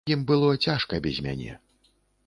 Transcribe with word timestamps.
Ім 0.13 0.21
было 0.31 0.47
цяжка 0.65 1.01
без 1.05 1.23
мяне. 1.27 1.53